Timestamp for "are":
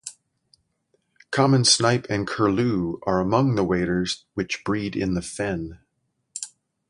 3.05-3.19